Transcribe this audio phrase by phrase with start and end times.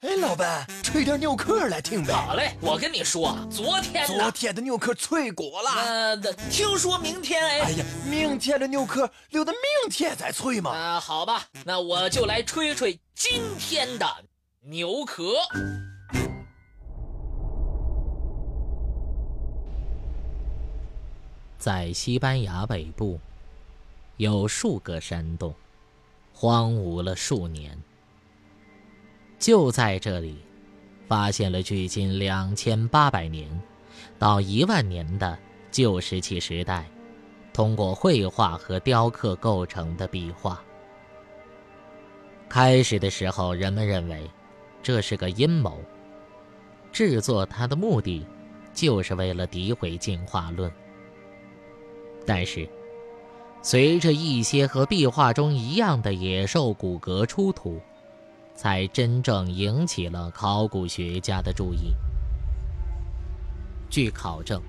[0.00, 2.14] 哎，老板，吹点牛壳来听呗。
[2.14, 5.70] 好嘞，我跟你说，昨天昨天的牛壳脆果了。
[5.72, 6.16] 呃，
[6.50, 7.60] 听说明天哎。
[7.60, 10.70] 哎呀，明天的牛壳留到明天再吹嘛。
[10.70, 14.06] 啊，好吧，那我就来吹吹今天的
[14.62, 15.34] 牛壳。
[21.58, 23.20] 在西班牙北部，
[24.16, 25.54] 有数个山洞，
[26.32, 27.78] 荒芜了数年。
[29.40, 30.36] 就在这里，
[31.08, 33.48] 发现了距今两千八百年
[34.18, 35.36] 到一万年的
[35.70, 36.84] 旧石器时代，
[37.50, 40.62] 通过绘画和雕刻构成的壁画。
[42.50, 44.30] 开始的时候，人们认为
[44.82, 45.80] 这是个阴谋，
[46.92, 48.26] 制作它的目的
[48.74, 50.70] 就是为了诋毁进化论。
[52.26, 52.68] 但是，
[53.62, 57.80] 随着一些和壁画中一样的野兽骨骼出土。
[58.60, 61.94] 才真正引起了考古学家的注意。
[63.88, 64.60] 据考证，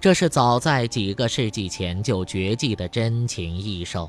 [0.00, 4.08] 这是早在几个世纪前就绝迹的珍禽异兽。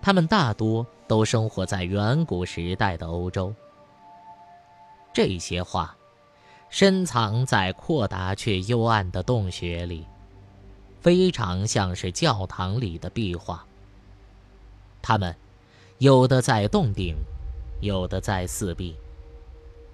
[0.00, 3.54] 它们大多都生活在远古时代的欧洲。
[5.12, 5.94] 这些画，
[6.70, 10.06] 深藏在阔达却幽暗的洞穴里，
[11.02, 13.62] 非常像是教堂里的壁画。
[15.02, 15.36] 它们，
[15.98, 17.14] 有的在洞顶。
[17.84, 18.96] 有的在四壁，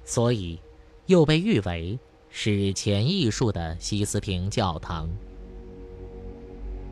[0.05, 0.59] 所以
[1.07, 1.99] 又被誉为
[2.31, 5.09] 史前艺术的西斯廷教堂。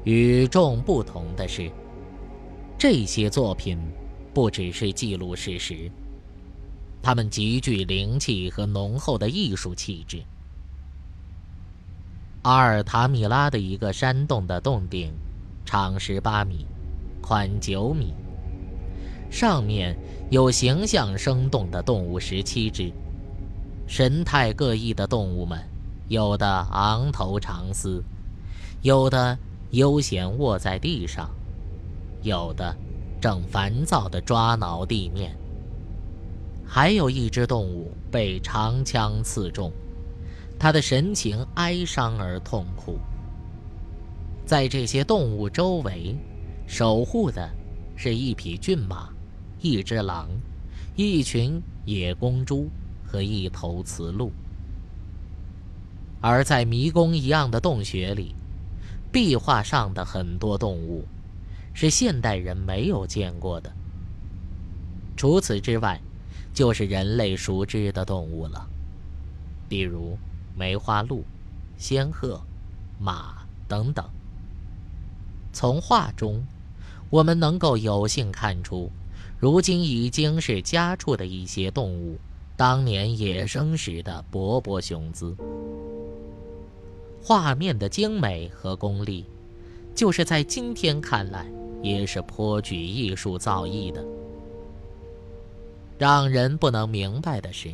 [0.02, 1.70] 与众不同的是，
[2.76, 3.78] 这些作品
[4.34, 5.90] 不只是记录事实，
[7.00, 10.20] 它们极具灵气和浓厚的艺术气质。
[12.42, 15.12] 阿尔塔米拉的一个山洞的洞顶，
[15.64, 16.66] 长十八米，
[17.20, 18.14] 宽九米。
[19.30, 19.96] 上面
[20.30, 22.92] 有形象生动的动物十七只，
[23.86, 25.58] 神态各异的动物们，
[26.08, 28.02] 有的昂头长嘶，
[28.82, 29.38] 有的
[29.70, 31.30] 悠闲卧在地上，
[32.22, 32.74] 有的
[33.20, 35.36] 正烦躁地抓挠地面。
[36.66, 39.72] 还有一只动物被长枪刺中，
[40.58, 42.98] 它的神情哀伤而痛苦。
[44.44, 46.16] 在这些动物周围，
[46.66, 47.48] 守护的
[47.94, 49.08] 是一匹骏马。
[49.60, 50.28] 一只狼，
[50.94, 52.68] 一群野公猪
[53.04, 54.30] 和一头雌鹿。
[56.20, 58.34] 而在迷宫一样的洞穴里，
[59.10, 61.04] 壁画上的很多动物，
[61.74, 63.72] 是现代人没有见过的。
[65.16, 66.00] 除此之外，
[66.54, 68.68] 就是人类熟知的动物了，
[69.68, 70.16] 比如
[70.56, 71.24] 梅花鹿、
[71.76, 72.40] 仙鹤、
[73.00, 74.04] 马等等。
[75.52, 76.44] 从画中，
[77.10, 78.90] 我们能够有幸看出。
[79.38, 82.18] 如今已经是家畜的一些动物，
[82.56, 85.36] 当年野生时的勃勃雄姿。
[87.22, 89.24] 画面的精美和功力，
[89.94, 91.46] 就是在今天看来
[91.82, 94.04] 也是颇具艺术造诣的。
[95.98, 97.70] 让人不能明白的是，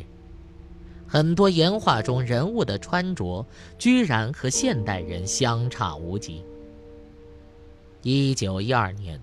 [1.07, 3.45] 很多岩画中人物的穿着，
[3.77, 6.43] 居然和现代人相差无几。
[8.01, 9.19] 一九一二年。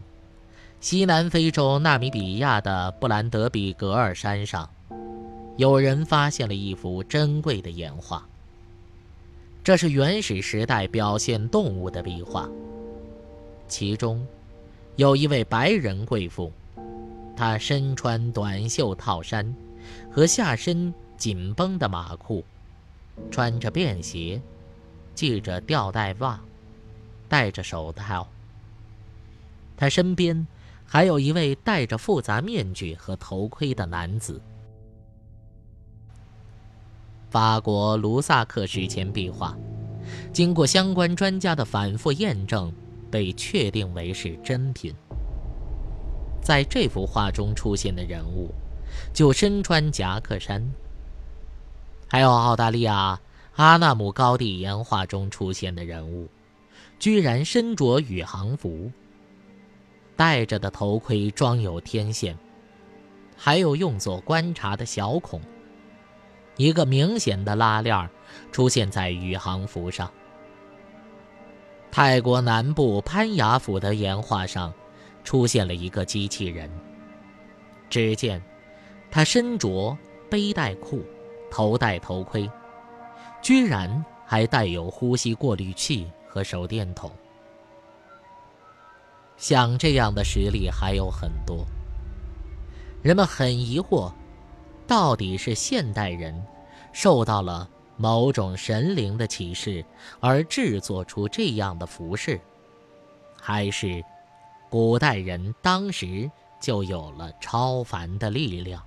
[0.82, 4.69] 西南非洲纳米比亚的布兰德比格尔山上，
[5.56, 8.26] 有人发现了一幅珍贵的岩画。
[9.62, 12.48] 这是原始时代表现动物的壁画。
[13.69, 14.26] 其中，
[14.97, 16.53] 有一位白人贵妇，
[17.37, 19.54] 她身穿短袖套衫
[20.10, 22.44] 和下身紧绷的马裤，
[23.31, 24.43] 穿着便鞋，
[25.14, 26.41] 系着吊带袜，
[27.28, 28.26] 戴着手套。
[29.76, 30.44] 她身边。
[30.92, 34.38] 还有一位戴着复杂面具和头盔的男子。
[37.30, 39.56] 法国卢萨克史前壁画，
[40.34, 42.70] 经过相关专家的反复验证，
[43.10, 44.94] 被确定为是真品。
[46.42, 48.50] 在这幅画中出现的人物，
[49.14, 50.62] 就身穿夹克衫。
[52.06, 53.19] 还有澳大利亚
[53.55, 56.28] 阿纳姆高地岩画中出现的人物，
[56.99, 58.93] 居然身着宇航服。
[60.17, 62.37] 戴着的头盔装有天线，
[63.37, 65.41] 还有用作观察的小孔。
[66.56, 68.09] 一个明显的拉链
[68.50, 70.11] 出现在宇航服上。
[71.91, 74.73] 泰国南部攀雅府的岩画上，
[75.25, 76.70] 出现了一个机器人。
[77.91, 78.43] 只见，
[79.11, 79.97] 他身着
[80.31, 81.05] 背带裤，
[81.50, 82.50] 头戴头盔，
[83.43, 87.11] 居然还带有呼吸过滤器和手电筒。
[89.43, 91.67] 像这样的实例还有很多，
[93.03, 94.12] 人们很疑惑，
[94.87, 96.41] 到底是现代人
[96.93, 99.85] 受到了某种神灵的启示
[100.21, 102.41] 而制作出这样的服饰，
[103.37, 104.00] 还是
[104.71, 106.31] 古代人当时
[106.61, 108.81] 就有了超凡的力量？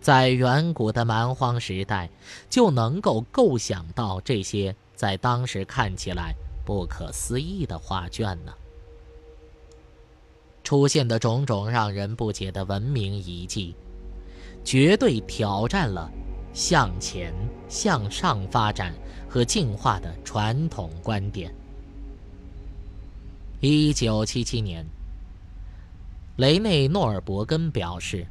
[0.00, 2.10] 在远古的蛮荒时代，
[2.48, 6.34] 就能够构想到这些在当时看起来
[6.66, 8.52] 不可思议的画卷呢？
[10.70, 13.74] 出现的种种让人不解的文明遗迹，
[14.62, 16.08] 绝对挑战了
[16.52, 17.34] 向前
[17.68, 18.94] 向上发展
[19.28, 21.52] 和进化的传统观点。
[23.58, 24.86] 一九七七年，
[26.36, 28.24] 雷内·诺尔伯根表示。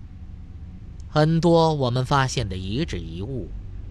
[1.09, 3.50] 很多我们发现的遗址遗物，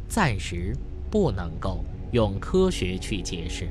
[0.08, 0.74] 暂时
[1.10, 3.68] 不能够用科学去解释。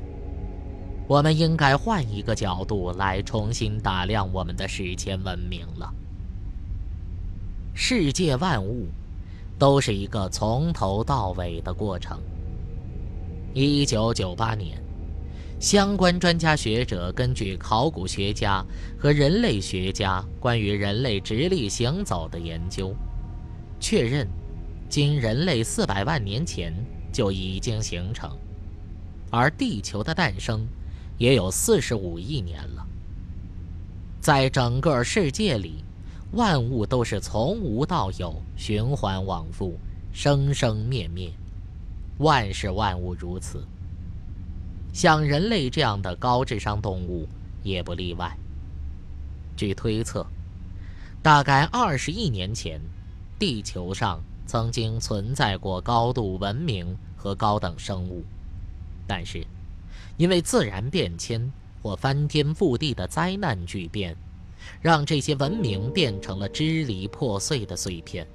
[1.08, 5.90] 我们应该换一个角度来重新打量我们的史前文明了。
[7.72, 8.86] 世界万物
[9.58, 12.20] 都是一个从头到尾的过程。
[13.54, 14.78] 一九九八年，
[15.58, 18.62] 相关专家学者根据考古学家
[18.98, 22.94] 和人类学家关于人类直立行走的研究。
[23.80, 24.28] 确认，
[24.90, 26.70] 今人类四百万年前
[27.10, 28.30] 就已经形成，
[29.30, 30.66] 而地球的诞生
[31.18, 32.86] 也有四十五亿年了。
[34.20, 35.84] 在整个世界里，
[36.32, 39.78] 万物都是从无到有，循环往复，
[40.12, 41.30] 生生灭灭，
[42.18, 43.62] 万事万物如此。
[44.92, 47.28] 像人类这样的高智商动物
[47.62, 48.36] 也不例外。
[49.56, 50.26] 据推测，
[51.22, 52.80] 大概二十亿年前。
[53.38, 58.24] 地球上曾经存在过高度文明和高等生物，
[59.06, 59.46] 但是
[60.18, 61.50] 因为自然变迁
[61.82, 64.14] 或翻天覆地的灾难巨变，
[64.82, 68.26] 让这些文明变成了支离破碎的碎片，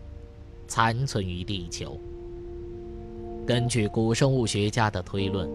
[0.68, 2.00] 残存于地球。
[3.46, 5.48] 根据古生物学家的推论，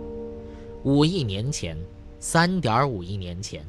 [0.84, 1.76] 五亿年前、
[2.20, 3.64] 三点五亿年前、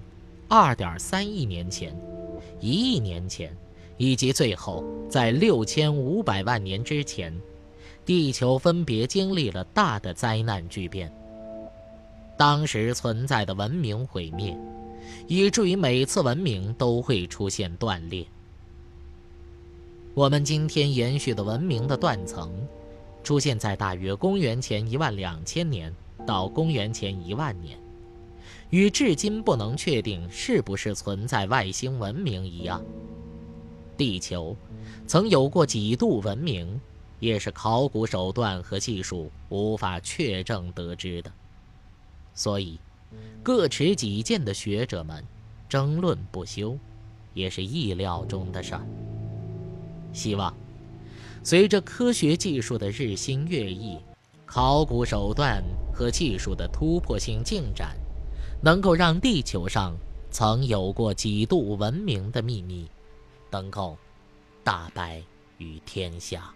[0.47, 1.99] 二点三亿年前、
[2.59, 3.51] 一亿年前。
[4.01, 7.37] 以及最后，在六千五百万年之前，
[8.05, 11.11] 地球分别经历了大的灾难巨变。
[12.39, 14.57] 当时存在的文明毁灭，
[15.27, 18.25] 以至于每次文明都会出现断裂。
[20.13, 22.49] 我们今天延续的文明的断层，
[23.25, 25.93] 出现在大约公元前一万两千年
[26.25, 27.77] 到公元前一万年，
[28.69, 32.81] 与至今不能确定是不是存在外星文明一样。
[33.97, 34.55] 地球
[35.05, 36.79] 曾有过几度文明，
[37.19, 41.29] 也是考古手段和技术无法确证得知的。
[42.39, 42.79] 所以，
[43.43, 45.21] 各持己见的学者们
[45.67, 46.77] 争论不休，
[47.33, 48.81] 也是意料中的事儿。
[50.13, 50.55] 希望
[51.43, 53.97] 随着科学技术的日新月异，
[54.45, 55.61] 考古手段
[55.93, 57.97] 和技术的突破性进展，
[58.63, 59.93] 能够让地球上
[60.31, 62.87] 曾有过几度文明的秘密。
[63.51, 63.97] 能够
[64.63, 65.21] 大白
[65.57, 66.53] 于天下。